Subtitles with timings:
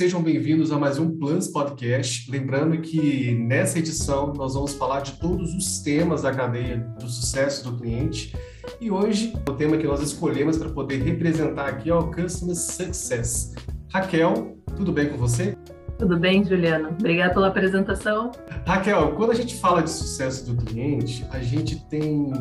[0.00, 2.30] sejam bem-vindos a mais um Plans Podcast.
[2.30, 7.70] Lembrando que nessa edição nós vamos falar de todos os temas da cadeia do sucesso
[7.70, 8.34] do cliente.
[8.80, 13.52] E hoje o tema que nós escolhemos para poder representar aqui é o Customer Success.
[13.92, 15.54] Raquel, tudo bem com você?
[16.00, 16.88] Tudo bem, Juliana?
[16.98, 18.32] Obrigada pela apresentação.
[18.66, 22.32] Raquel, quando a gente fala de sucesso do cliente, a gente tem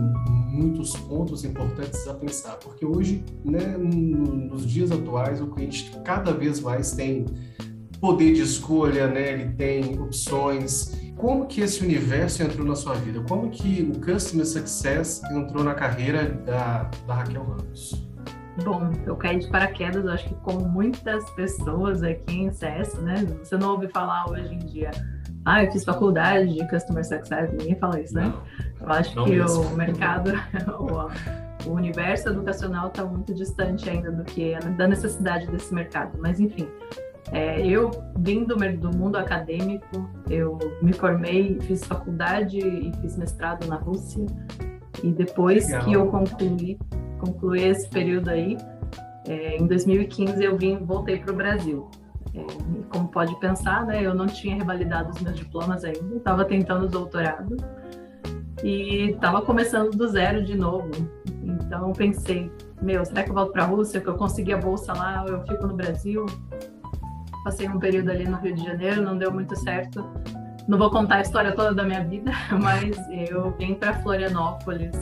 [0.48, 6.62] muitos pontos importantes a pensar, porque hoje, né, nos dias atuais, o cliente cada vez
[6.62, 7.26] mais tem
[8.00, 9.34] poder de escolha, né?
[9.34, 10.98] Ele tem opções.
[11.18, 13.22] Como que esse universo entrou na sua vida?
[13.28, 18.09] Como que o Customer Success entrou na carreira da, da Raquel Ramos?
[18.64, 23.26] Bom, eu caí de paraquedas, acho que como muitas pessoas aqui em CS, né?
[23.44, 24.92] Você não ouve falar hoje em dia,
[25.46, 28.34] ah, eu fiz faculdade de Customer Success, ninguém fala isso, né?
[28.80, 29.62] Não, eu acho que mesmo.
[29.62, 30.32] o mercado,
[30.78, 36.18] o, o universo educacional está muito distante ainda do que da necessidade desse mercado.
[36.20, 36.68] Mas enfim,
[37.32, 43.68] é, eu vim do, do, mundo acadêmico, eu me formei, fiz faculdade e fiz mestrado
[43.68, 44.26] na Rússia.
[45.04, 45.86] E depois Legal.
[45.86, 46.80] que eu concluí,
[47.20, 48.58] concluí esse período aí,
[49.28, 51.90] é, em 2015 eu vim, voltei para o Brasil.
[52.34, 52.46] É,
[52.90, 56.90] como pode pensar, né, eu não tinha revalidado os meus diplomas ainda, estava tentando o
[56.90, 57.58] doutorado
[58.64, 60.90] e estava começando do zero de novo.
[61.44, 64.94] Então pensei, meu, será que eu volto para a Rússia, que eu consegui a bolsa
[64.94, 66.26] lá, eu fico no Brasil?
[67.44, 70.06] Passei um período ali no Rio de Janeiro, não deu muito certo.
[70.70, 72.32] Não vou contar a história toda da minha vida,
[72.62, 74.96] mas eu vim para Florianópolis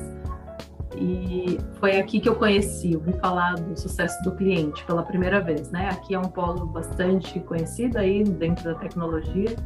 [0.96, 5.70] e foi aqui que eu conheci, ouvi falar do sucesso do cliente pela primeira vez,
[5.70, 5.90] né?
[5.90, 9.58] Aqui é um polo bastante conhecido aí dentro da tecnologia.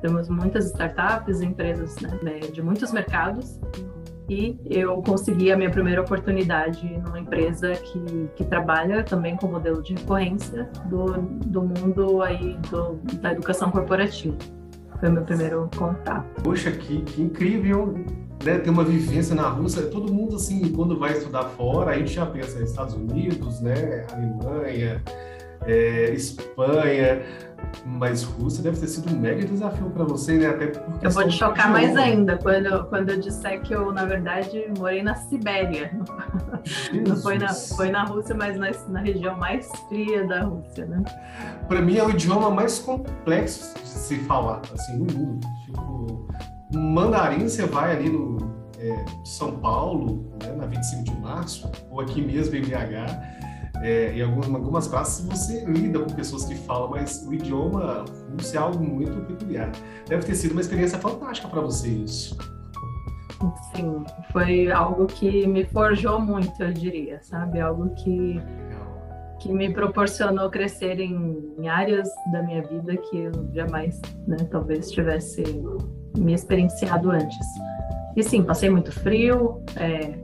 [0.00, 3.58] Temos muitas startups, empresas né, de muitos mercados.
[4.28, 9.82] E eu consegui a minha primeira oportunidade numa empresa que, que trabalha também com modelo
[9.82, 11.06] de recorrência do,
[11.44, 14.38] do mundo aí do, da educação corporativa.
[15.00, 16.42] Foi o meu primeiro contato.
[16.42, 17.94] Poxa, que, que incrível!
[18.44, 22.12] né, ter uma vivência na Rússia, todo mundo assim, quando vai estudar fora, a gente
[22.12, 25.02] já pensa Estados Unidos, né, Alemanha,
[25.66, 27.22] é, Espanha,
[27.84, 30.46] mas Rússia deve ter sido um mega desafio para você, né?
[30.46, 34.04] Até porque eu vou te chocar mais ainda quando, quando eu disser que eu, na
[34.04, 35.90] verdade, morei na Sibéria.
[37.06, 41.02] Não foi na, foi na Rússia, mas na, na região mais fria da Rússia, né?
[41.68, 45.46] Para mim é o idioma mais complexo de se falar, assim, no mundo.
[45.64, 46.26] Tipo,
[46.74, 48.38] mandarim você vai ali no
[48.78, 53.49] é, São Paulo, né, na 25 de março, ou aqui mesmo em BH,
[53.82, 58.56] é, em algumas, algumas classes você lida com pessoas que falam, mas o idioma russo
[58.56, 59.70] é algo muito peculiar.
[60.06, 62.36] Deve ter sido uma experiência fantástica para você isso.
[63.74, 67.58] Sim, foi algo que me forjou muito, eu diria, sabe?
[67.58, 68.40] Algo que
[69.40, 74.90] que me proporcionou crescer em, em, áreas da minha vida que eu jamais, né, talvez
[74.90, 75.42] tivesse
[76.16, 77.46] me experienciado antes.
[78.14, 80.14] E sim, passei muito frio, é,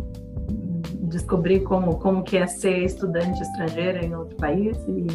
[1.16, 5.06] descobri como, como que é ser estudante estrangeira em outro país e,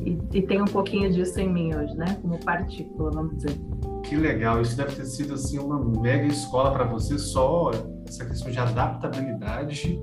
[0.00, 2.18] e, e tem um pouquinho disso em mim hoje, né?
[2.20, 3.58] Como partícula, vamos dizer.
[4.04, 7.70] Que legal, isso deve ter sido assim uma mega escola para você, só
[8.06, 9.98] essa questão de adaptabilidade,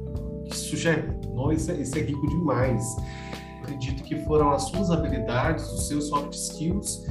[0.50, 1.06] isso já é,
[1.54, 2.84] isso é, isso é rico demais.
[3.62, 7.06] acredito que foram as suas habilidades, os seus soft skills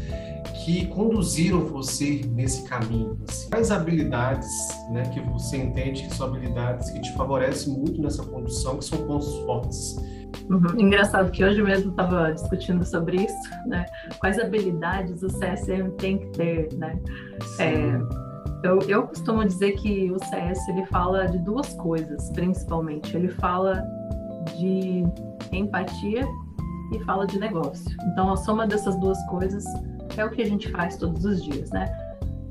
[0.68, 3.18] que conduziram você nesse caminho?
[3.26, 3.48] Assim?
[3.48, 4.50] Quais habilidades
[4.90, 8.98] né, que você entende que são habilidades que te favorecem muito nessa condução, que são
[9.06, 9.96] pontos fortes?
[10.50, 10.78] Uhum.
[10.78, 13.86] Engraçado que hoje mesmo estava discutindo sobre isso, né?
[14.18, 16.98] Quais habilidades o CSM tem que ter, né?
[17.58, 17.98] É,
[18.62, 23.16] eu, eu costumo dizer que o CS ele fala de duas coisas, principalmente.
[23.16, 23.82] Ele fala
[24.58, 25.02] de
[25.50, 26.26] empatia
[26.92, 27.90] e fala de negócio.
[28.12, 29.64] Então, a soma dessas duas coisas
[30.20, 31.86] é o que a gente faz todos os dias, né?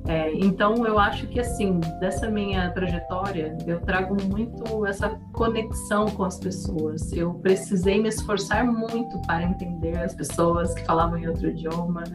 [0.08, 6.24] É, então, eu acho que, assim, dessa minha trajetória, eu trago muito essa conexão com
[6.24, 7.12] as pessoas.
[7.12, 12.06] Eu precisei me esforçar muito para entender as pessoas que falavam em outro idioma,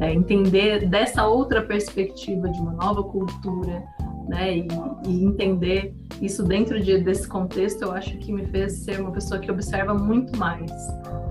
[0.00, 3.84] é, entender dessa outra perspectiva de uma nova cultura,
[4.28, 4.58] né?
[4.58, 4.68] E,
[5.08, 9.40] e entender isso dentro de, desse contexto, eu acho que me fez ser uma pessoa
[9.40, 10.70] que observa muito mais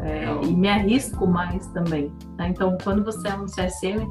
[0.01, 2.11] é, e me arrisco mais também.
[2.37, 2.49] Né?
[2.49, 4.07] Então, quando você é um CSM,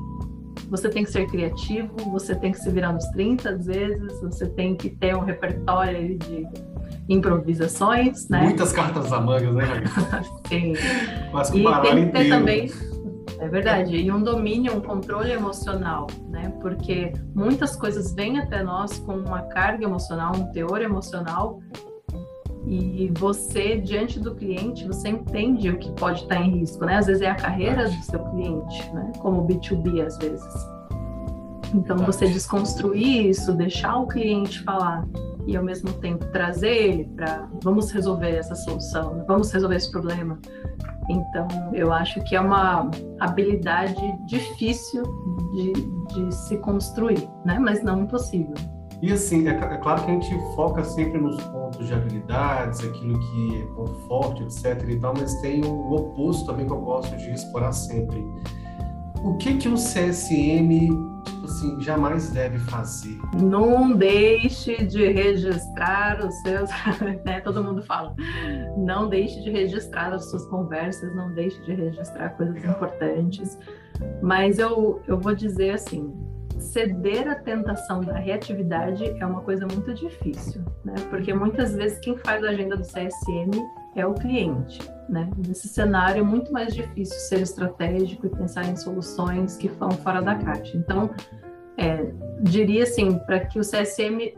[0.69, 4.47] você tem que ser criativo, você tem que se virar nos 30 às vezes, você
[4.47, 6.47] tem que ter um repertório de
[7.09, 8.43] improvisações, né?
[8.43, 9.85] Muitas cartas a mangas, né?
[10.49, 10.75] Sim.
[11.33, 12.29] Mas e tem que ter inteiro.
[12.29, 12.71] também,
[13.39, 16.53] é verdade, e um domínio, um controle emocional, né?
[16.61, 21.61] Porque muitas coisas vêm até nós com uma carga emocional, um teor emocional
[22.67, 26.97] E você, diante do cliente, você entende o que pode estar em risco, né?
[26.97, 29.13] Às vezes é a carreira do seu cliente, né?
[29.19, 30.55] Como B2B às vezes.
[31.75, 35.07] Então, você desconstruir isso, deixar o cliente falar
[35.47, 40.39] e ao mesmo tempo trazer ele para vamos resolver essa solução, vamos resolver esse problema.
[41.09, 43.97] Então, eu acho que é uma habilidade
[44.27, 45.03] difícil
[45.53, 45.73] de,
[46.15, 47.59] de se construir, né?
[47.59, 48.55] Mas não impossível.
[49.01, 53.19] E assim, é, é, claro que a gente foca sempre nos pontos de habilidades, aquilo
[53.21, 57.31] que é forte, etc e tal, mas tem o oposto também que eu gosto de
[57.31, 58.25] explorar sempre.
[59.23, 60.89] O que que um CSM,
[61.25, 63.19] tipo assim, jamais deve fazer?
[63.43, 66.71] Não deixe de registrar os seus,
[67.25, 67.41] né?
[67.41, 68.15] Todo mundo fala.
[68.77, 72.77] Não deixe de registrar as suas conversas, não deixe de registrar coisas Legal.
[72.77, 73.59] importantes.
[74.23, 76.15] Mas eu, eu vou dizer assim,
[76.59, 80.95] ceder à tentação da reatividade é uma coisa muito difícil, né?
[81.11, 83.51] Porque muitas vezes quem faz a agenda do CSM
[83.97, 85.29] é o cliente, né?
[85.47, 90.21] Nesse cenário é muito mais difícil ser estratégico e pensar em soluções que vão fora
[90.21, 90.77] da caixa.
[90.77, 91.11] Então,
[91.77, 92.13] é,
[92.43, 94.35] diria assim, para que o CSM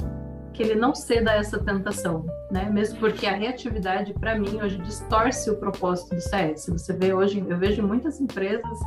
[0.52, 2.68] que ele não ceda a essa tentação, né?
[2.70, 6.66] Mesmo porque a reatividade, para mim, hoje distorce o propósito do CS.
[6.68, 8.78] Você vê hoje, eu vejo muitas empresas,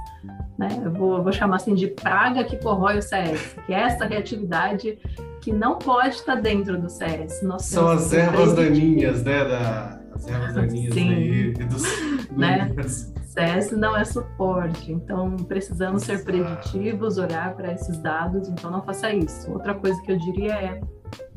[0.58, 0.82] né?
[0.84, 4.06] Eu vou, eu vou chamar assim de praga que corrói o CS, que é essa
[4.06, 4.98] reatividade
[5.42, 7.42] que não pode estar dentro do CS.
[7.44, 9.44] Nós São as ervas daninhas, né?
[9.44, 11.14] Da, as ervas daninhas Sim.
[11.14, 11.84] Aí, dos,
[12.30, 12.72] do né?
[13.34, 19.12] CS não é suporte, então precisamos ser preditivos, olhar para esses dados, então não faça
[19.12, 19.52] isso.
[19.52, 20.82] Outra coisa que eu diria é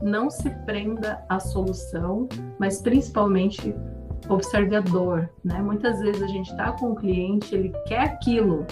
[0.03, 2.29] não se prenda à solução,
[2.59, 3.75] mas principalmente
[4.29, 5.61] observe a dor, né?
[5.61, 8.67] Muitas vezes a gente está com o cliente, ele quer aquilo,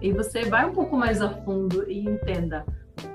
[0.00, 2.64] e você vai um pouco mais a fundo e entenda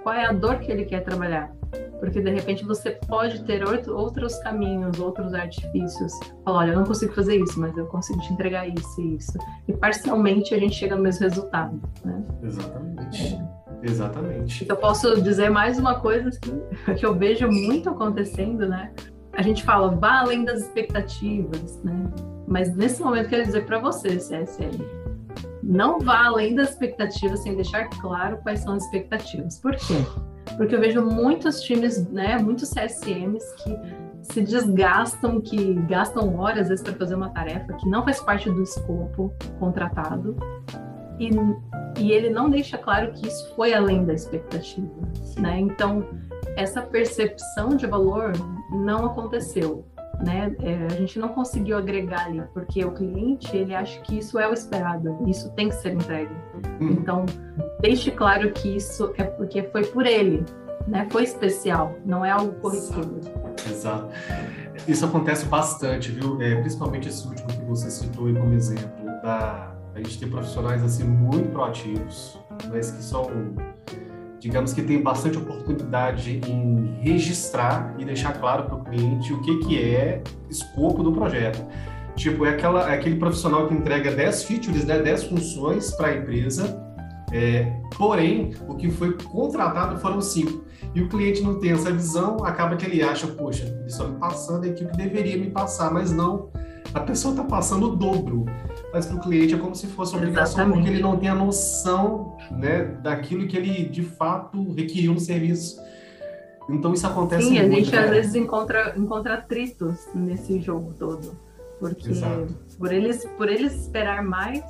[0.03, 1.51] qual é a dor que ele quer trabalhar.
[1.99, 6.13] Porque de repente você pode ter outros caminhos, outros artifícios.
[6.45, 9.37] Falar, olha, eu não consigo fazer isso, mas eu consigo te entregar isso e isso.
[9.67, 11.81] E parcialmente a gente chega no mesmo resultado.
[12.05, 12.23] Né?
[12.43, 13.35] Exatamente.
[13.35, 13.56] É.
[13.81, 14.65] Exatamente.
[14.67, 16.29] Eu posso dizer mais uma coisa
[16.95, 18.91] que, eu vejo muito acontecendo, né?
[19.33, 22.09] A gente fala, vá além das expectativas, né?
[22.47, 24.83] Mas nesse momento, quero dizer para você, CSL,
[25.61, 29.59] não vá além das expectativas sem deixar claro quais são as expectativas.
[29.59, 29.95] Por quê?
[30.55, 33.77] Porque eu vejo muitos times, né, muitos CSMs que
[34.21, 38.49] se desgastam, que gastam horas às vezes para fazer uma tarefa que não faz parte
[38.49, 40.35] do escopo contratado
[41.19, 41.29] e,
[41.99, 44.87] e ele não deixa claro que isso foi além da expectativa,
[45.37, 45.59] né?
[45.59, 46.05] Então,
[46.55, 48.33] essa percepção de valor
[48.71, 49.85] não aconteceu,
[50.23, 50.55] né?
[50.61, 54.47] É, a gente não conseguiu agregar ali, porque o cliente, ele acha que isso é
[54.47, 56.33] o esperado, isso tem que ser entregue.
[56.81, 56.91] Hum.
[56.91, 57.25] Então,
[57.79, 60.45] deixe claro que isso é porque foi por ele,
[60.87, 61.07] né?
[61.11, 63.19] Foi especial, não é algo corriqueiro.
[63.67, 63.67] Exato.
[63.69, 64.09] Exato.
[64.87, 66.41] Isso acontece bastante, viu?
[66.41, 71.03] É, principalmente esse último que você citou como exemplo, da a gente tem profissionais assim
[71.03, 72.39] muito proativos,
[72.69, 73.31] mas que são,
[74.39, 79.57] digamos que tem bastante oportunidade em registrar e deixar claro para o cliente o que,
[79.57, 81.65] que é escopo do projeto.
[82.15, 86.15] Tipo, é, aquela, é aquele profissional que entrega 10 features, né, 10 funções para a
[86.15, 86.79] empresa,
[87.31, 90.63] é, porém, o que foi contratado foram cinco.
[90.93, 94.17] E o cliente não tem essa visão, acaba que ele acha, poxa, ele só me
[94.19, 96.49] passando a equipe deveria me passar, mas não,
[96.93, 98.45] a pessoa está passando o dobro
[98.93, 100.77] mas para o cliente é como se fosse uma obrigação, Exatamente.
[100.77, 105.79] porque ele não tem a noção né, daquilo que ele de fato requeriu no serviço.
[106.69, 107.65] Então isso acontece Sim, muito.
[107.65, 107.99] Sim, a gente né?
[107.99, 111.37] às vezes encontra, encontra atritos nesse jogo todo.
[111.79, 112.09] Porque
[112.77, 114.63] por eles, por eles esperar mais,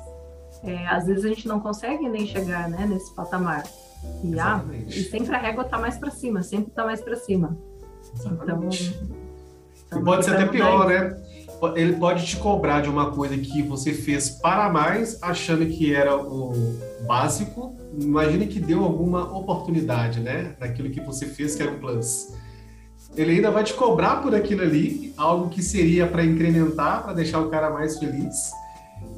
[0.62, 3.64] é, às vezes a gente não consegue nem chegar né, nesse patamar.
[4.22, 7.56] E, ah, e sempre a régua está mais para cima, sempre está mais para cima.
[8.14, 8.96] Exatamente.
[9.02, 9.18] Então,
[9.86, 11.16] então, e pode ser até pior, né?
[11.74, 16.16] Ele pode te cobrar de uma coisa que você fez para mais, achando que era
[16.16, 16.52] o
[17.06, 17.74] básico.
[18.00, 20.54] Imagine que deu alguma oportunidade, né?
[20.60, 22.32] Naquilo que você fez que era um plus.
[23.16, 27.40] Ele ainda vai te cobrar por aquilo ali, algo que seria para incrementar, para deixar
[27.40, 28.52] o cara mais feliz.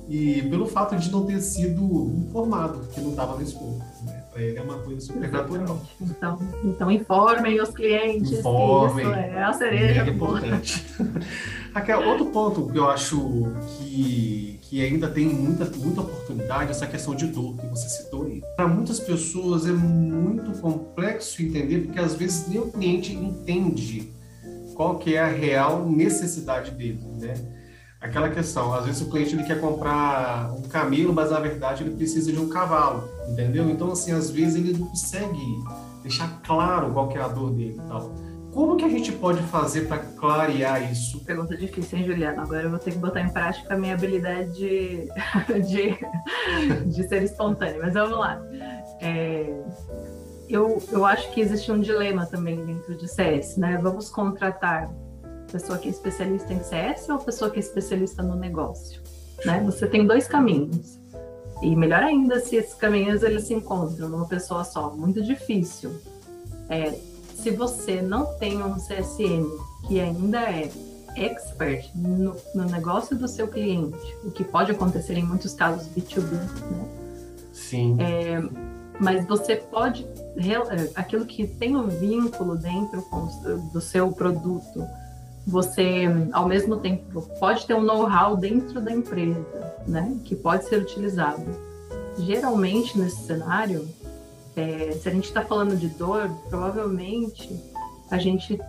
[0.08, 3.82] E pelo fato de não ter sido informado, que não estava no escopo.
[4.04, 4.19] Né?
[4.40, 5.86] Para ele é uma coisa super natural.
[6.00, 8.38] Então, então informem os clientes.
[8.38, 9.04] Informem.
[9.04, 10.00] Isso é a cereja.
[10.00, 10.86] É importante.
[11.74, 16.86] Raquel, outro ponto que eu acho que, que ainda tem muita, muita oportunidade é essa
[16.86, 18.42] questão de dor que você citou aí.
[18.56, 24.10] Para muitas pessoas é muito complexo entender, porque às vezes nem o cliente entende
[24.74, 27.34] qual que é a real necessidade dele, né?
[28.00, 31.94] Aquela questão, às vezes o cliente ele quer comprar um camelo, mas na verdade ele
[31.94, 33.68] precisa de um cavalo, entendeu?
[33.68, 35.58] Então, assim, às vezes ele não consegue
[36.02, 38.10] deixar claro qual é a dor dele e tal.
[38.52, 41.20] como que a gente pode fazer para clarear isso?
[41.26, 42.42] Pergunta difícil, hein, Juliana?
[42.42, 45.08] Agora eu vou ter que botar em prática a minha habilidade de,
[45.68, 48.40] de, de ser espontânea, mas vamos lá.
[49.02, 49.62] É,
[50.48, 53.78] eu, eu acho que existe um dilema também dentro de CS, né?
[53.80, 54.90] Vamos contratar
[55.50, 59.00] pessoa que é especialista em CS ou pessoa que é especialista no negócio,
[59.44, 59.62] né?
[59.64, 60.98] Você tem dois caminhos.
[61.62, 65.90] E melhor ainda se esses caminhos eles se encontram numa pessoa só, muito difícil.
[66.68, 66.98] É,
[67.34, 69.46] se você não tem um CSM
[69.86, 70.70] que ainda é
[71.16, 76.30] expert no, no, negócio do seu cliente, o que pode acontecer em muitos casos B2B,
[76.32, 76.88] né?
[77.52, 77.96] Sim.
[78.00, 78.40] É,
[79.00, 83.04] mas você pode é, aquilo que tem um vínculo dentro
[83.72, 84.86] do seu produto,
[85.46, 90.76] você ao mesmo tempo pode ter um know-how dentro da empresa, né, que pode ser
[90.76, 91.44] utilizado.
[92.18, 93.88] Geralmente nesse cenário,
[94.56, 97.50] é, se a gente está falando de dor, provavelmente
[98.10, 98.60] a gente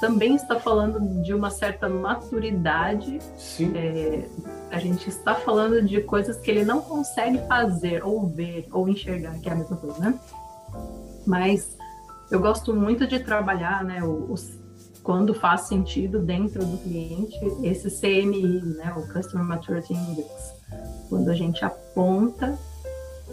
[0.00, 3.18] também está falando de uma certa maturidade.
[3.36, 3.72] Sim.
[3.76, 4.26] É,
[4.70, 9.38] a gente está falando de coisas que ele não consegue fazer, ou ver, ou enxergar,
[9.40, 10.18] que é a mesma coisa, né?
[11.26, 11.76] Mas
[12.30, 14.59] eu gosto muito de trabalhar, né, os,
[15.02, 20.54] quando faz sentido dentro do cliente, esse CMI, né, o Customer Maturity Index,
[21.08, 22.58] quando a gente aponta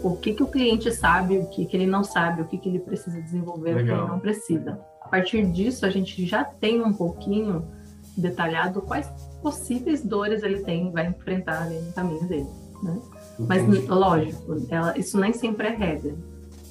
[0.02, 2.68] o que, que o cliente sabe, o que, que ele não sabe, o que, que
[2.68, 3.82] ele precisa desenvolver, Legal.
[3.82, 4.80] o que ele não precisa.
[5.00, 7.64] A partir disso, a gente já tem um pouquinho
[8.16, 9.08] detalhado quais
[9.42, 12.48] possíveis dores ele tem, vai enfrentar ali no caminho dele,
[12.82, 13.00] né?
[13.38, 16.16] Mas, lógico, ela, isso nem sempre é regra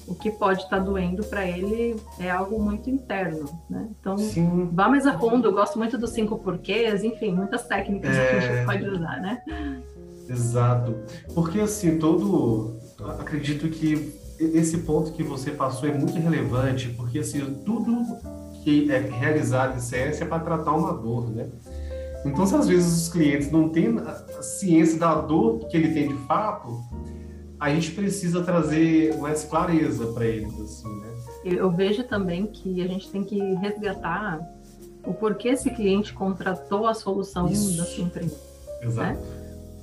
[0.08, 3.88] o que pode estar tá doendo para ele é algo muito interno, né?
[4.00, 4.70] Então, Sim.
[4.72, 5.48] vá mais a fundo.
[5.48, 8.26] Eu gosto muito dos cinco porquês, enfim, muitas técnicas é...
[8.28, 9.42] que a gente pode usar, né?
[10.28, 10.94] Exato.
[11.34, 12.76] Porque, assim, todo...
[13.20, 18.04] Acredito que esse ponto que você passou é muito relevante, porque, assim, tudo
[18.64, 21.48] que é realizado em CS é para tratar uma dor, né?
[22.24, 26.08] Então, se às vezes os clientes não têm a ciência da dor que ele tem
[26.08, 26.80] de fato,
[27.60, 31.08] a gente precisa trazer mais clareza para eles, assim, né?
[31.44, 34.40] Eu vejo também que a gente tem que resgatar
[35.04, 37.76] o porquê esse cliente contratou a solução Isso.
[37.76, 38.36] da sua empresa.
[38.82, 39.00] Exato.
[39.00, 39.18] Né?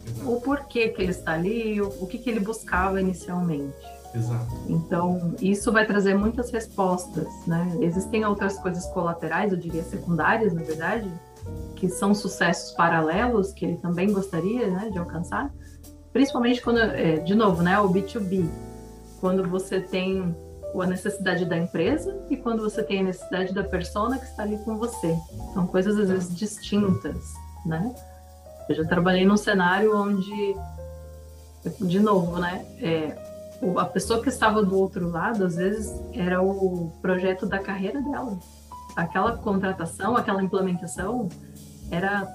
[0.07, 0.31] Exato.
[0.31, 3.73] O porquê que ele está ali, o, o que, que ele buscava inicialmente.
[4.13, 4.55] Exato.
[4.69, 7.77] Então, isso vai trazer muitas respostas, né?
[7.81, 11.11] Existem outras coisas colaterais, eu diria secundárias, na verdade,
[11.75, 15.51] que são sucessos paralelos que ele também gostaria né, de alcançar,
[16.15, 18.49] principalmente quando, é, de novo, né, o B2B,
[19.19, 20.33] quando você tem
[20.73, 24.57] a necessidade da empresa e quando você tem a necessidade da persona que está ali
[24.59, 25.13] com você.
[25.53, 27.33] São coisas às vezes distintas,
[27.65, 27.93] né?
[28.69, 30.55] Eu já trabalhei num cenário onde,
[31.81, 33.17] de novo, né, é,
[33.75, 38.39] a pessoa que estava do outro lado, às vezes, era o projeto da carreira dela.
[38.95, 41.27] Aquela contratação, aquela implementação
[41.91, 42.27] era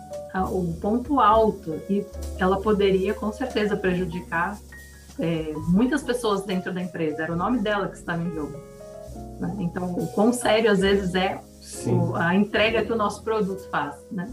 [0.50, 2.04] o ponto alto e
[2.38, 4.58] ela poderia com certeza prejudicar
[5.18, 7.22] é, muitas pessoas dentro da empresa.
[7.22, 8.58] Era o nome dela que estava em jogo.
[9.38, 9.56] Né?
[9.58, 11.40] Então, o quão sério às vezes é
[11.86, 13.96] o, a entrega que o nosso produto faz.
[14.10, 14.28] Né?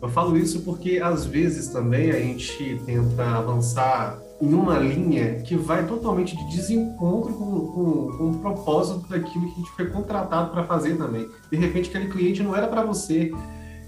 [0.00, 5.56] Eu falo isso porque às vezes também a gente tenta avançar em uma linha que
[5.56, 10.50] vai totalmente de desencontro com, com, com o propósito daquilo que a gente foi contratado
[10.50, 11.28] para fazer também.
[11.50, 13.32] De repente, aquele cliente não era para você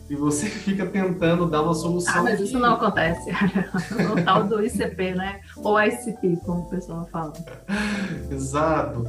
[0.09, 2.15] e você fica tentando dar uma solução.
[2.15, 3.31] Ah, mas isso não acontece.
[4.13, 5.41] o tal do ICP, né?
[5.57, 7.33] Ou ICP, como o pessoal fala.
[8.31, 9.05] Exato.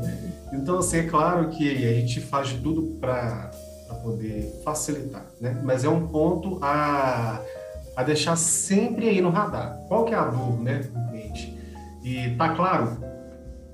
[0.51, 3.51] Então, assim, é claro que a gente faz de tudo para
[4.03, 5.59] poder facilitar, né?
[5.63, 7.41] Mas é um ponto a,
[7.95, 9.77] a deixar sempre aí no radar.
[9.87, 11.57] Qual que é a dor, né, do cliente?
[12.03, 12.97] E tá claro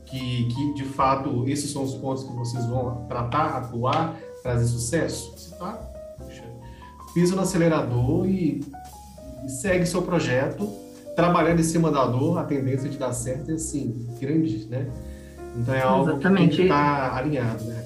[0.06, 5.34] que, que, de fato, esses são os pontos que vocês vão tratar, atuar, trazer sucesso?
[5.38, 5.94] Você tá
[7.14, 8.62] pisa no acelerador e,
[9.46, 10.68] e segue seu projeto,
[11.16, 14.90] trabalhando em cima da dor, a tendência de dar certo é assim, grande, né?
[15.56, 16.50] Então é algo Exatamente.
[16.50, 17.86] que tem que estar tá alinhado, né?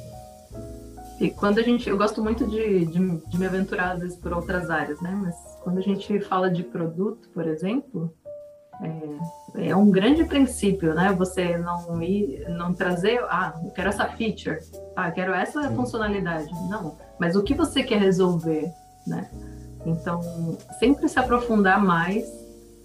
[1.20, 4.32] E quando a gente, eu gosto muito de, de, de, me aventurar às vezes por
[4.32, 5.18] outras áreas, né?
[5.20, 8.14] Mas quando a gente fala de produto, por exemplo,
[9.56, 11.12] é, é um grande princípio, né?
[11.18, 14.60] Você não ir, não trazer, ah, eu quero essa feature,
[14.96, 15.76] ah, quero essa Sim.
[15.76, 16.52] funcionalidade.
[16.70, 18.72] Não, mas o que você quer resolver?
[19.08, 19.30] Né?
[19.86, 22.26] Então, sempre se aprofundar mais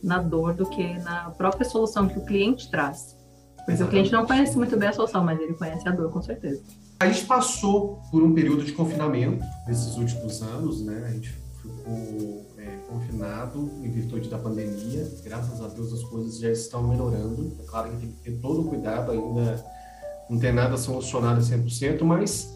[0.02, 3.16] na dor do que na própria solução que o cliente traz.
[3.56, 3.82] Porque Exatamente.
[3.82, 6.62] o cliente não conhece muito bem a solução, mas ele conhece a dor, com certeza.
[7.00, 11.04] A gente passou por um período de confinamento nesses últimos anos, né?
[11.06, 15.08] A gente ficou é, confinado em virtude da pandemia.
[15.24, 17.56] Graças a Deus as coisas já estão melhorando.
[17.60, 19.64] É claro que tem que ter todo o cuidado ainda,
[20.28, 22.52] não tem nada solucionado 100%, mas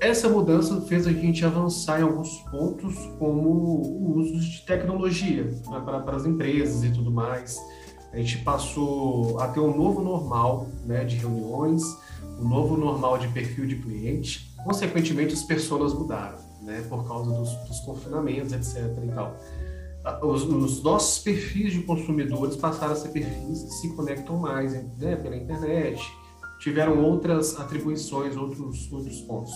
[0.00, 5.82] essa mudança fez a gente avançar em alguns pontos, como o uso de tecnologia né,
[5.84, 7.58] para, as empresas e tudo mais.
[8.12, 11.82] A gente passou a ter um novo normal né, de reuniões,
[12.40, 14.54] um novo normal de perfil de cliente.
[14.64, 18.96] Consequentemente, as pessoas mudaram, né, por causa dos, dos confinamentos, etc.
[19.04, 19.36] E tal.
[20.22, 25.16] Os, os, nossos perfis de consumidores passaram a ser perfis que se conectam mais né,
[25.16, 26.00] pela internet,
[26.60, 29.52] tiveram outras atribuições, outros, outros pontos.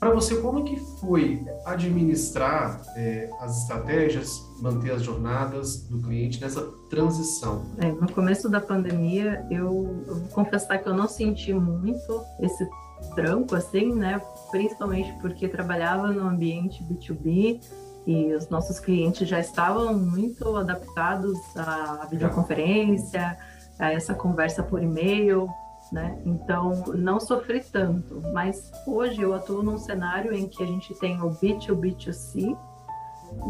[0.00, 6.40] Para você, como é que foi administrar é, as estratégias, manter as jornadas do cliente
[6.40, 7.66] nessa transição?
[7.76, 12.66] É, no começo da pandemia, eu, eu, vou confessar que eu não senti muito esse
[13.14, 14.22] tranco, assim, né?
[14.50, 17.60] Principalmente porque trabalhava no ambiente B2B
[18.06, 23.36] e os nossos clientes já estavam muito adaptados à videoconferência,
[23.78, 25.46] a essa conversa por e-mail,
[25.92, 26.20] né?
[26.24, 31.20] Então, não sofri tanto, mas hoje eu atuo num cenário em que a gente tem
[31.20, 32.56] o B2B, B2C,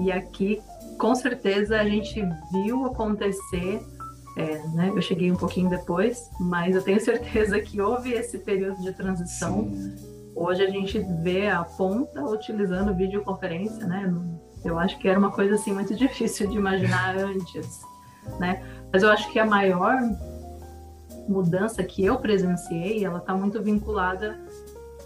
[0.02, 0.62] e aqui,
[0.98, 3.82] com certeza, a gente viu acontecer,
[4.36, 4.90] é, né?
[4.94, 9.70] Eu cheguei um pouquinho depois, mas eu tenho certeza que houve esse período de transição.
[9.70, 9.96] Sim.
[10.34, 14.12] Hoje a gente vê a ponta utilizando videoconferência, né?
[14.64, 17.80] Eu acho que era uma coisa assim muito difícil de imaginar antes,
[18.38, 18.62] né?
[18.92, 19.98] Mas eu acho que a maior
[21.30, 24.38] mudança que eu presenciei, ela está muito vinculada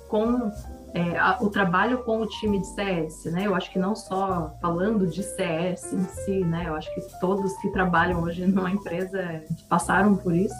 [0.08, 0.50] com
[0.94, 3.46] é, a, o trabalho com o time de CS, né?
[3.46, 6.64] Eu acho que não só falando de CS em si, né?
[6.68, 10.54] Eu acho que todos que trabalham hoje numa empresa passaram por isso.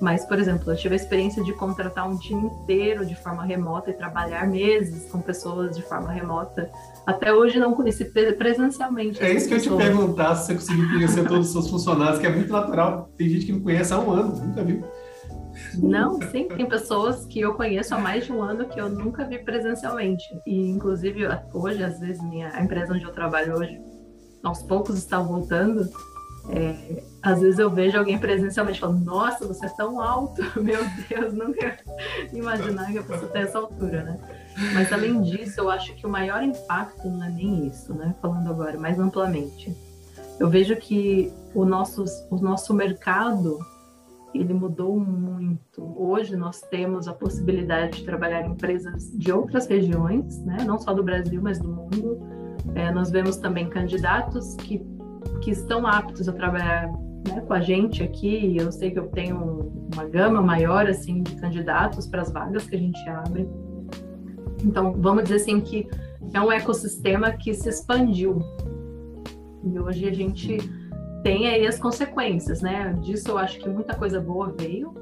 [0.00, 3.90] Mas, por exemplo, eu tive a experiência de contratar um time inteiro de forma remota
[3.90, 6.70] e trabalhar meses com pessoas de forma remota.
[7.06, 9.22] Até hoje não conheci presencialmente.
[9.22, 9.80] É isso que pessoas.
[9.80, 13.10] eu te perguntar, se você conseguiu conhecer todos os seus funcionários, que é muito natural.
[13.16, 14.84] Tem gente que não conhece há um ano, nunca viu.
[15.78, 19.24] Não, sim, tem pessoas que eu conheço há mais de um ano que eu nunca
[19.24, 20.24] vi presencialmente.
[20.46, 23.78] E, inclusive, hoje, às vezes, minha, a empresa onde eu trabalho hoje,
[24.42, 25.88] aos poucos está voltando.
[26.50, 31.32] É, às vezes eu vejo alguém presencialmente falando, nossa, você é tão alto, meu Deus,
[31.32, 31.78] nunca
[32.34, 34.18] imaginar que a pessoa tem essa altura, né?
[34.72, 38.14] Mas além disso, eu acho que o maior impacto não é nem isso, né?
[38.20, 39.74] Falando agora mais amplamente.
[40.38, 43.58] Eu vejo que o nosso, o nosso mercado
[44.34, 45.94] ele mudou muito.
[45.96, 50.58] Hoje nós temos a possibilidade de trabalhar em empresas de outras regiões, né?
[50.66, 52.18] não só do Brasil, mas do mundo.
[52.74, 54.84] É, nós vemos também candidatos que,
[55.40, 56.90] que estão aptos a trabalhar
[57.28, 58.56] né, com a gente aqui.
[58.56, 62.74] Eu sei que eu tenho uma gama maior assim de candidatos para as vagas que
[62.74, 63.48] a gente abre.
[64.64, 65.88] Então, vamos dizer assim que
[66.32, 68.42] é um ecossistema que se expandiu.
[69.62, 70.58] E hoje a gente
[71.22, 72.92] tem aí as consequências, né?
[73.00, 74.94] Disso eu acho que muita coisa boa veio,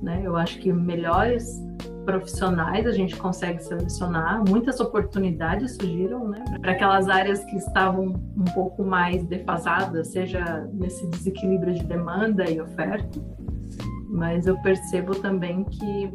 [0.00, 0.22] né?
[0.24, 1.60] Eu acho que melhores
[2.04, 6.42] profissionais a gente consegue selecionar, muitas oportunidades surgiram, né?
[6.60, 12.60] Para aquelas áreas que estavam um pouco mais defasadas, seja nesse desequilíbrio de demanda e
[12.60, 13.20] oferta,
[14.08, 16.10] mas eu percebo também que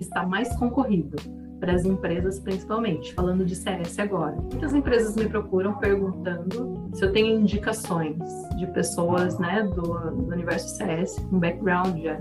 [0.00, 1.16] está mais concorrido
[1.60, 4.36] para as empresas principalmente, falando de CS agora.
[4.36, 8.16] Muitas empresas me procuram perguntando se eu tenho indicações
[8.56, 12.20] de pessoas né, do, do universo CS com background já.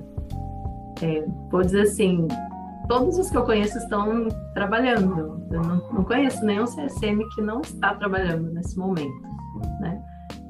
[1.02, 2.28] É, vou dizer assim,
[2.88, 5.46] todos os que eu conheço estão trabalhando.
[5.52, 9.22] Eu não, não conheço nenhum CSM que não está trabalhando nesse momento,
[9.82, 10.02] né?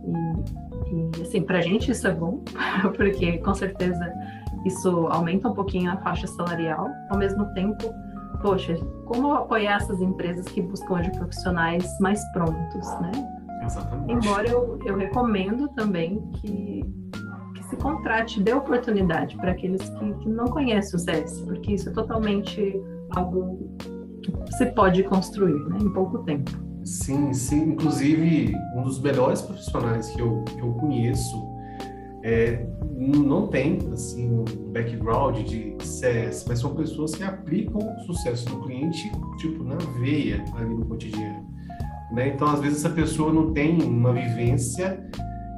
[0.04, 2.44] E, e assim, para a gente isso é bom,
[2.96, 4.14] porque com certeza
[4.66, 7.94] isso aumenta um pouquinho a faixa salarial, ao mesmo tempo
[8.46, 13.12] poxa, como apoiar essas empresas que buscam hoje profissionais mais prontos, né?
[13.66, 14.14] Exatamente.
[14.14, 16.86] Embora eu, eu recomendo também que,
[17.56, 21.90] que se contrate, dê oportunidade para aqueles que, que não conhecem o CS, porque isso
[21.90, 22.80] é totalmente
[23.16, 23.76] algo
[24.46, 26.52] que se pode construir né, em pouco tempo.
[26.84, 27.72] Sim, sim.
[27.72, 31.55] Inclusive, um dos melhores profissionais que eu, que eu conheço
[32.26, 32.66] é,
[32.98, 38.62] não tem assim um background de CS, mas são pessoas que aplicam o sucesso do
[38.64, 41.46] cliente tipo na veia ali no cotidiano.
[42.12, 42.30] Né?
[42.30, 45.08] Então, às vezes essa pessoa não tem uma vivência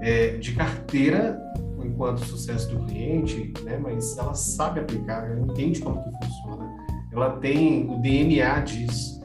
[0.01, 1.41] é, de carteira
[1.85, 3.79] enquanto sucesso do cliente, né?
[3.81, 6.69] Mas ela sabe aplicar, ela entende como que funciona,
[7.13, 9.21] ela tem o DNA disso.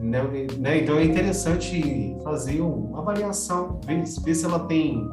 [0.00, 0.20] Né?
[0.58, 0.78] né?
[0.78, 5.10] Então é interessante fazer uma avaliação, ver, ver se ela tem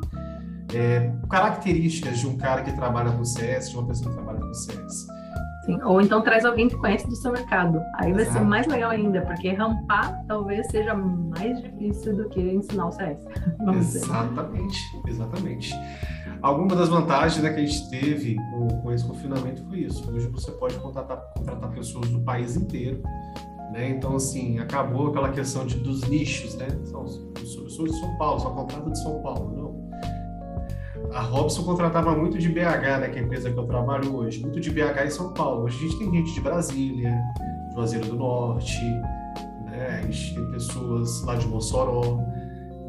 [0.73, 4.53] é, características de um cara que trabalha com CS, de uma pessoa que trabalha com
[4.53, 5.07] CS.
[5.65, 7.79] Sim, ou então traz alguém que conhece do seu mercado.
[7.95, 8.39] Aí vai Exato.
[8.39, 13.19] ser mais legal ainda, porque rampar talvez seja mais difícil do que ensinar o CS.
[13.77, 15.09] exatamente, dizer.
[15.09, 15.75] exatamente.
[16.41, 20.11] Alguma das vantagens né, que a gente teve com, com esse confinamento foi isso.
[20.11, 23.03] Hoje você pode contratar, contratar pessoas do país inteiro
[23.71, 23.89] Né?
[23.89, 26.67] Então, assim, acabou aquela questão de, dos nichos, né?
[26.85, 27.05] São,
[27.37, 29.60] eu sou de São Paulo, só contrata de São Paulo.
[31.13, 33.09] A Robson contratava muito de BH, né?
[33.09, 34.41] Que é a empresa que eu trabalho hoje.
[34.41, 35.65] Muito de BH e São Paulo.
[35.65, 37.19] Hoje a gente tem gente de Brasília,
[37.73, 38.81] Juazeiro do Norte,
[39.65, 39.99] né?
[39.99, 42.19] A gente tem pessoas lá de Mossoró.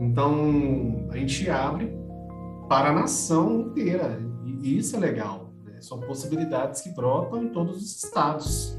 [0.01, 1.93] Então, a gente abre
[2.69, 4.21] para a nação inteira.
[4.45, 5.53] E isso é legal.
[5.65, 5.81] Né?
[5.81, 8.79] São possibilidades que brotam em todos os estados.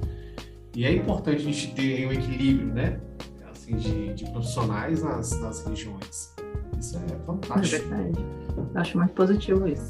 [0.74, 3.00] E é importante a gente ter um equilíbrio, né?
[3.52, 6.34] Assim, de, de profissionais nas, nas regiões.
[6.80, 7.94] Isso é fantástico.
[7.94, 8.43] É verdade.
[8.74, 9.90] Eu acho muito positivo isso.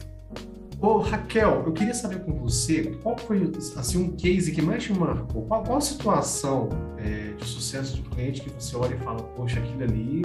[0.81, 4.91] Ô, Raquel, eu queria saber com você qual foi assim, um case que mais te
[4.91, 5.43] marcou?
[5.43, 9.59] Qual, qual a situação é, de sucesso do cliente que você olha e fala, poxa,
[9.59, 10.23] aquilo ali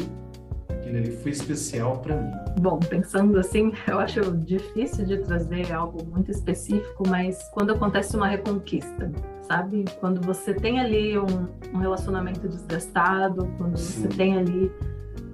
[0.89, 2.33] aquele ali foi especial para mim?
[2.61, 8.27] Bom, pensando assim, eu acho difícil de trazer algo muito específico, mas quando acontece uma
[8.27, 9.85] reconquista, sabe?
[10.01, 14.03] Quando você tem ali um, um relacionamento desgastado, quando Sim.
[14.03, 14.73] você tem ali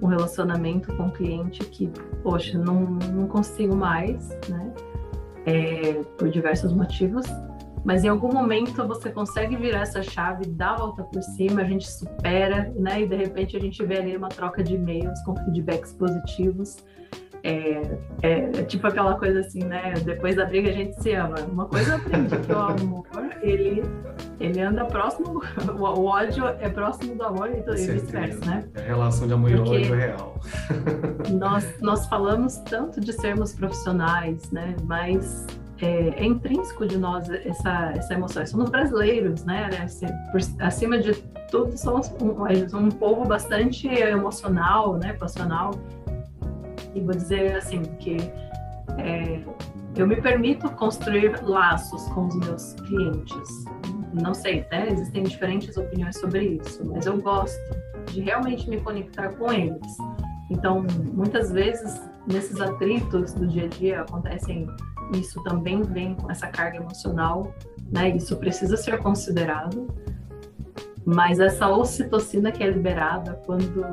[0.01, 1.89] um relacionamento com o cliente que,
[2.21, 4.73] poxa, não, não consigo mais, né?
[5.45, 7.25] É, por diversos motivos,
[7.85, 11.65] mas em algum momento você consegue virar essa chave, dar a volta por cima, a
[11.65, 13.01] gente supera, né?
[13.01, 16.77] E de repente a gente vê ali uma troca de e-mails com feedbacks positivos.
[17.45, 17.79] É,
[18.23, 19.93] é, é, tipo aquela coisa assim, né?
[20.03, 21.35] Depois da briga a gente se ama.
[21.41, 23.05] Uma coisa eu aprendi que o amor,
[23.43, 23.83] ele,
[24.39, 25.43] ele anda próximo,
[25.77, 28.65] o ódio é próximo do amor e vice-versa, né?
[28.73, 30.39] É a relação de amor e ódio é real.
[31.39, 34.75] nós, nós falamos tanto de sermos profissionais, né?
[34.83, 35.45] Mas
[35.79, 38.43] é, é, intrínseco de nós essa, essa emoção.
[38.47, 39.69] Somos brasileiros, né?
[39.83, 40.07] Assim,
[40.59, 41.13] acima de
[41.51, 45.13] tudo, somos um, um, povo bastante emocional, né?
[45.13, 45.75] Passional.
[47.01, 48.17] Vou dizer assim que
[48.97, 49.41] é,
[49.95, 53.65] eu me permito construir laços com os meus clientes.
[54.13, 54.89] Não sei, né?
[54.89, 57.59] Existem diferentes opiniões sobre isso, mas eu gosto
[58.11, 59.97] de realmente me conectar com eles.
[60.49, 64.67] Então, muitas vezes, nesses atritos do dia a dia acontecem
[65.13, 67.53] isso também vem com essa carga emocional,
[67.91, 68.09] né?
[68.09, 69.87] Isso precisa ser considerado.
[71.05, 73.85] Mas essa ocitocina que é liberada quando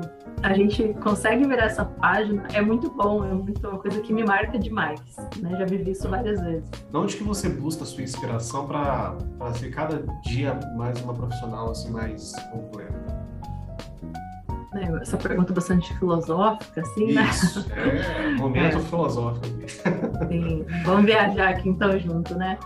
[0.42, 4.24] a gente consegue virar essa página é muito bom, é muito uma coisa que me
[4.24, 5.00] marca demais,
[5.38, 5.56] né?
[5.58, 6.68] Já vivi isso várias vezes.
[6.70, 9.18] De onde que você busca a sua inspiração para
[9.54, 13.22] ser cada dia mais uma profissional assim mais completa?
[14.72, 14.88] Né?
[15.02, 17.28] Essa pergunta bastante filosófica, assim, né?
[17.28, 18.80] Isso, é momento é.
[18.80, 19.46] filosófico.
[20.28, 22.58] Sim, vamos viajar aqui então junto, né?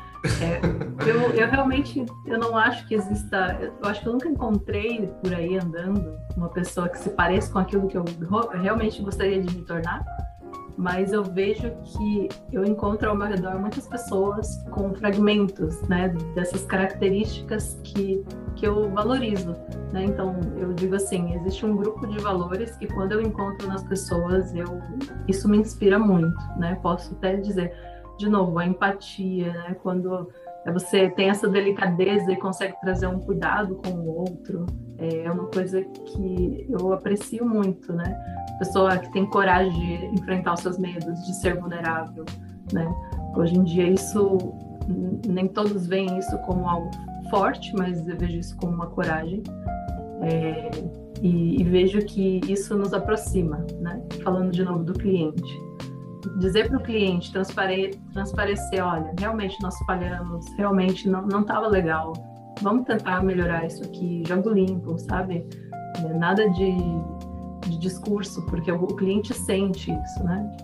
[0.43, 0.61] É,
[1.09, 3.59] eu, eu realmente eu não acho que exista.
[3.61, 7.59] Eu acho que eu nunca encontrei por aí andando uma pessoa que se pareça com
[7.59, 8.05] aquilo que eu
[8.53, 10.05] realmente gostaria de me tornar
[10.77, 16.65] mas eu vejo que eu encontro ao meu redor muitas pessoas com fragmentos, né, dessas
[16.67, 18.23] características que,
[18.55, 19.57] que eu valorizo,
[19.93, 20.05] né?
[20.05, 24.55] Então, eu digo assim, existe um grupo de valores que quando eu encontro nas pessoas,
[24.55, 24.81] eu
[25.27, 26.79] isso me inspira muito, né?
[26.83, 27.73] Posso até dizer,
[28.18, 29.76] de novo, a empatia, né?
[29.83, 30.29] Quando
[30.72, 34.66] você tem essa delicadeza e consegue trazer um cuidado com o outro,
[34.98, 38.16] é uma coisa que eu aprecio muito, né?
[38.59, 42.24] Pessoa que tem coragem de enfrentar os seus medos, de ser vulnerável,
[42.72, 42.92] né?
[43.37, 44.38] Hoje em dia isso
[45.26, 46.90] nem todos veem isso como algo
[47.29, 49.42] forte, mas eu vejo isso como uma coragem.
[50.22, 50.70] É,
[51.20, 54.02] e, e, vejo que isso nos aproxima, né?
[54.22, 55.65] Falando de novo do cliente.
[56.39, 62.12] Dizer para o cliente, transpare, transparecer, olha, realmente nós falhamos, realmente não estava legal,
[62.62, 65.47] vamos tentar melhorar isso aqui, jogo limpo, sabe?
[65.99, 66.77] É, nada de,
[67.69, 70.57] de discurso, porque o, cliente sente isso, né?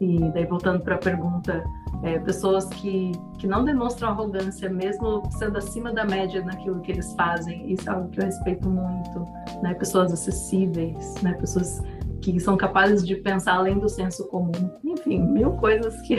[0.00, 1.64] E daí voltando para a pergunta,
[2.04, 7.12] é, pessoas que, que não demonstram arrogância, mesmo sendo acima da média naquilo que eles
[7.14, 9.26] fazem, isso é algo que eu respeito muito,
[9.62, 9.74] né?
[9.74, 11.32] Pessoas acessíveis, né?
[11.34, 11.82] Pessoas
[12.20, 14.70] que são capazes de pensar além do senso comum.
[14.84, 16.16] Enfim, mil coisas que,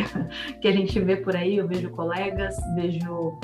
[0.61, 1.57] que a gente vê por aí.
[1.57, 3.37] Eu vejo colegas, vejo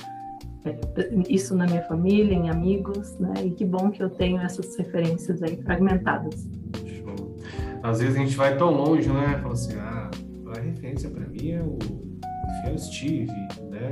[1.30, 3.34] isso na minha família, em amigos, né?
[3.44, 6.48] E que bom que eu tenho essas referências aí fragmentadas.
[6.86, 7.38] Show.
[7.84, 9.39] Às vezes a gente vai tão longe, né?
[9.41, 10.10] Fala assim, ah,
[10.56, 11.78] a referência para mim é o,
[12.65, 13.32] é o Steve,
[13.70, 13.91] né?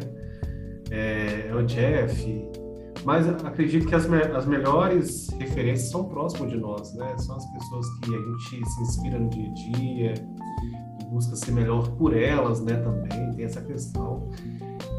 [0.90, 2.63] É, é, o Jeff.
[3.06, 7.18] Mas acredito que as, me as melhores referências são próximas de nós, né?
[7.18, 10.14] São as pessoas que a gente se inspira no dia a dia,
[11.10, 12.76] busca ser melhor por elas, né?
[12.76, 14.30] Também tem essa questão.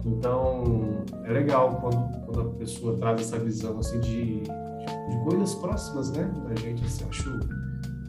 [0.05, 5.55] Então, é legal quando, quando a pessoa traz essa visão assim de, de, de coisas
[5.55, 7.40] próximas, né, da gente, assim, acho,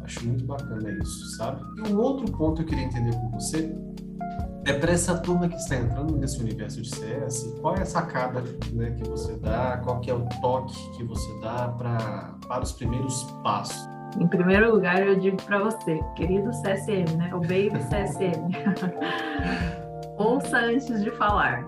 [0.03, 1.61] acho muito bacana isso, sabe?
[1.77, 3.73] E um outro ponto que eu queria entender com você
[4.65, 8.43] É para essa turma que está entrando nesse universo de CS, qual é a sacada
[8.73, 12.71] né, que você dá, qual que é o toque que você dá pra, para os
[12.71, 13.87] primeiros passos?
[14.19, 17.29] Em primeiro lugar, eu digo para você, querido CSM, né?
[17.35, 18.49] O baby CSM.
[20.17, 21.67] Ouça antes de falar,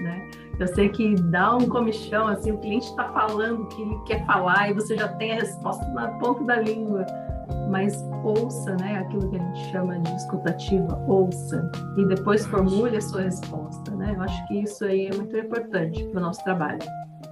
[0.00, 0.30] né?
[0.58, 4.26] Eu sei que dá um comichão, assim, o cliente está falando o que ele quer
[4.26, 7.06] falar e você já tem a resposta na ponta da língua.
[7.70, 8.98] Mas ouça, né?
[8.98, 11.70] Aquilo que a gente chama de escutativa, ouça.
[11.96, 14.14] E depois formule a sua resposta, né?
[14.16, 16.80] Eu acho que isso aí é muito importante para o nosso trabalho.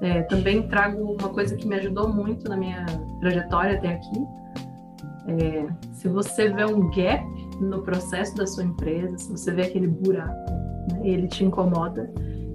[0.01, 2.87] É, também trago uma coisa que me ajudou muito na minha
[3.21, 4.27] trajetória até aqui.
[5.27, 7.25] É, se você vê um gap
[7.61, 10.51] no processo da sua empresa, se você vê aquele buraco,
[10.93, 12.11] né, ele te incomoda,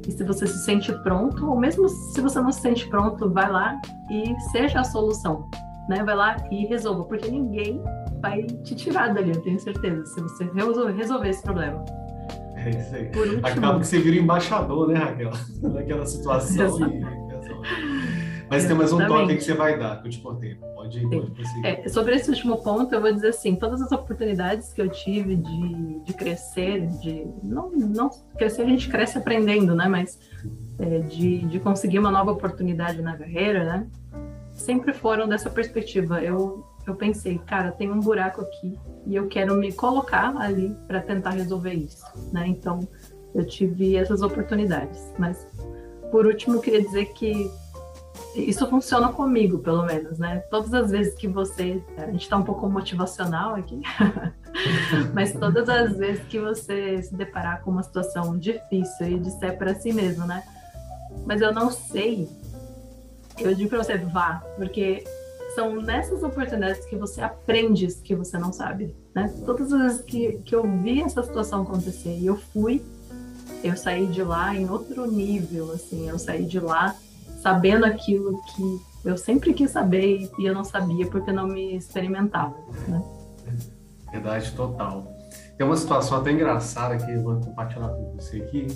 [0.08, 3.52] e se você se sente pronto, ou mesmo se você não se sente pronto, vai
[3.52, 5.48] lá e seja a solução.
[5.90, 6.04] Né?
[6.04, 7.82] Vai lá e resolva, porque ninguém
[8.22, 10.50] vai te tirar dali, eu tenho certeza, se você
[10.96, 11.84] resolver esse problema.
[12.56, 13.06] É isso aí.
[13.06, 15.32] Por último, Acaba que você vira embaixador, né, Raquel?
[15.62, 16.80] Naquela situação.
[16.90, 17.26] E...
[18.50, 20.56] Mas tem mais um toque que você vai dar, que eu te contei.
[20.56, 21.66] Pode, pode prosseguir.
[21.66, 25.36] É, sobre esse último ponto, eu vou dizer assim, todas as oportunidades que eu tive
[25.36, 29.88] de, de crescer, de não, não crescer, a gente cresce aprendendo, né?
[29.88, 30.20] Mas
[30.80, 33.88] é, de, de conseguir uma nova oportunidade na carreira, né?
[34.56, 36.24] Sempre foram dessa perspectiva.
[36.24, 41.02] Eu, eu pensei, cara, tem um buraco aqui e eu quero me colocar ali para
[41.02, 42.48] tentar resolver isso, né?
[42.48, 42.80] Então,
[43.36, 45.14] eu tive essas oportunidades.
[45.20, 45.46] Mas,
[46.10, 47.52] por último, eu queria dizer que
[48.36, 50.40] isso funciona comigo, pelo menos, né?
[50.50, 51.82] Todas as vezes que você.
[51.98, 53.82] A gente está um pouco motivacional aqui,
[55.14, 59.76] mas todas as vezes que você se deparar com uma situação difícil e disser para
[59.76, 60.44] si mesmo, né?
[61.26, 62.28] Mas eu não sei,
[63.40, 65.04] eu digo para você, vá, porque
[65.56, 69.34] são nessas oportunidades que você aprende que você não sabe, né?
[69.46, 72.84] Todas as vezes que, que eu vi essa situação acontecer e eu fui,
[73.64, 76.96] eu saí de lá em outro nível, assim, eu saí de lá
[77.42, 82.56] sabendo aquilo que eu sempre quis saber e eu não sabia porque não me experimentava.
[82.88, 83.02] Né?
[84.12, 85.16] Verdade total.
[85.58, 88.68] Tem uma situação até engraçada que eu vou compartilhar com você aqui,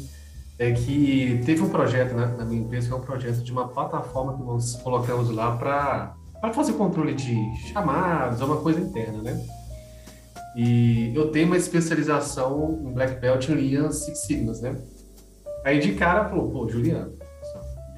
[0.60, 3.70] é que teve um projeto né, na minha empresa, que é um projeto de uma
[3.70, 6.14] plataforma que nós colocamos lá para
[6.54, 7.34] fazer controle de
[7.72, 9.42] chamadas, uma coisa interna, né?
[10.58, 14.76] E eu tenho uma especialização em Black Belt em linhas Six Sigmas, né?
[15.64, 17.14] Aí de cara falou, pô, Juliano,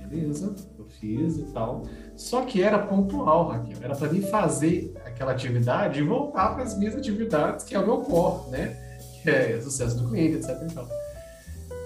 [0.08, 1.84] beleza, eu fiz e tal.
[2.16, 3.78] Só que era pontual, Raquel.
[3.82, 7.86] Era para mim fazer aquela atividade e voltar para as minhas atividades, que é o
[7.86, 8.78] meu core, né?
[9.24, 10.62] Que é sucesso do cliente, etc.
[10.70, 10.88] E tal.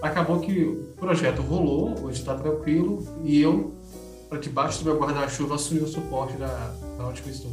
[0.01, 3.73] Acabou que o projeto rolou, hoje está tranquilo, e eu,
[4.29, 7.51] para debaixo do meu guarda-chuva, assumi o suporte da, da Ótimo Estou.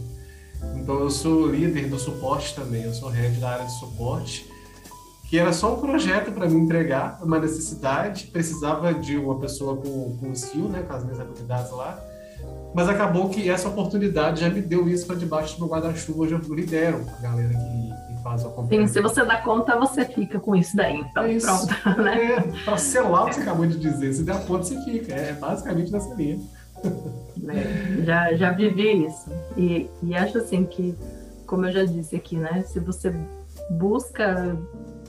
[0.76, 4.52] Então eu sou líder do suporte também, eu sou head da área de suporte
[5.32, 10.14] que era só um projeto para me entregar, uma necessidade, precisava de uma pessoa com,
[10.18, 11.98] com skill, né, com as minhas habilidades lá,
[12.74, 16.34] mas acabou que essa oportunidade já me deu isso para debaixo do meu guarda-chuva, hoje
[16.34, 17.81] eu lidero a galera que
[18.22, 18.88] faz o acompanhamento.
[18.88, 22.32] Sim, se você dá conta, você fica com isso daí, então é isso, pronto, né?
[22.32, 25.32] É, para selar o que você acabou de dizer, se der conta, você fica, é
[25.32, 26.40] basicamente nessa linha.
[27.48, 30.96] É, já, já vivi isso, e, e acho assim que,
[31.46, 33.14] como eu já disse aqui, né, se você
[33.70, 34.56] busca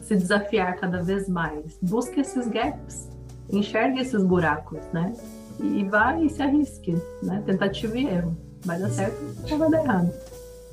[0.03, 1.77] se desafiar cada vez mais.
[1.81, 3.09] Busque esses gaps,
[3.49, 5.13] enxergue esses buracos, né?
[5.59, 7.41] E vai e se arrisque, né?
[7.45, 8.37] Tentativa e erro.
[8.65, 9.17] Vai dar certo
[9.51, 10.13] ou vai dar errado.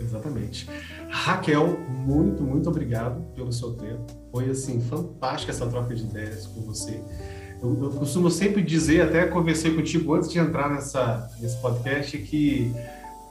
[0.00, 0.68] Exatamente.
[1.08, 4.06] Raquel, muito, muito obrigado pelo seu tempo.
[4.32, 7.02] Foi, assim, fantástica essa troca de ideias com você.
[7.62, 12.72] Eu, eu costumo sempre dizer, até conversei contigo antes de entrar nessa, nesse podcast, que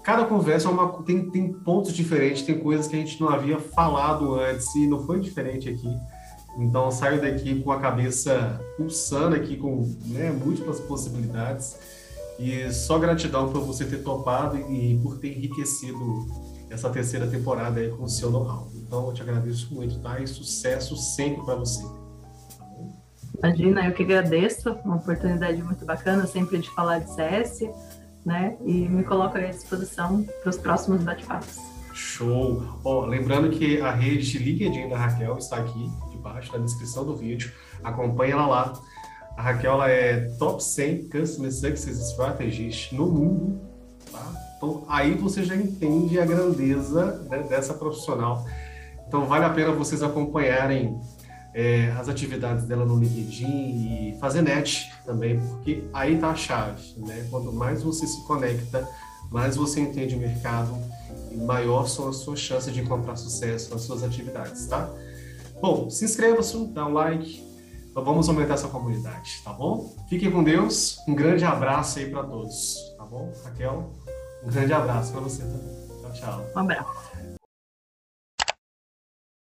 [0.03, 3.59] cada conversa é uma, tem, tem pontos diferentes, tem coisas que a gente não havia
[3.59, 5.89] falado antes e não foi diferente aqui.
[6.57, 11.77] Então saio daqui com a cabeça pulsando aqui com né, múltiplas possibilidades
[12.39, 16.25] e só gratidão por você ter topado e por ter enriquecido
[16.69, 18.71] essa terceira temporada aí com o seu know-how.
[18.75, 20.19] Então eu te agradeço muito, tá?
[20.19, 21.83] E sucesso sempre para você.
[23.39, 27.61] Tá Imagina, eu que agradeço, uma oportunidade muito bacana sempre de falar de CS
[28.25, 28.57] né?
[28.65, 31.57] E me coloco à disposição para os próximos bate-papos.
[31.93, 32.63] Show!
[32.83, 37.51] Oh, lembrando que a rede LinkedIn da Raquel está aqui debaixo na descrição do vídeo.
[37.83, 38.73] Acompanhe ela lá.
[39.37, 43.59] A Raquel ela é top 100 Customer Success Strategist no mundo.
[44.11, 44.48] Tá?
[44.59, 48.45] Então, aí você já entende a grandeza né, dessa profissional.
[49.07, 50.99] Então, vale a pena vocês acompanharem
[51.53, 56.93] é, as atividades dela no LinkedIn e fazer net também, porque aí está a chave.
[56.97, 57.25] Né?
[57.29, 58.85] Quanto mais você se conecta,
[59.31, 60.77] mais você entende o mercado
[61.31, 64.89] e maior são as suas chances de encontrar sucesso nas suas atividades, tá?
[65.61, 67.49] Bom, se inscreva se, dá um like,
[67.91, 69.93] então, vamos aumentar essa comunidade, tá bom?
[70.07, 73.33] Fiquem com Deus, um grande abraço aí para todos, tá bom?
[73.43, 73.91] Raquel,
[74.43, 75.87] um grande abraço para você também.
[76.01, 76.45] Tchau, tchau.
[76.55, 77.18] Um abraço.